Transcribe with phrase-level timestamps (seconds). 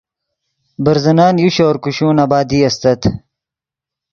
[0.83, 3.01] برزنن یو شور کوشون آبادی استت